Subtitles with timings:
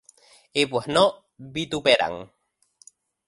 [0.51, 2.31] Y pues no vituperan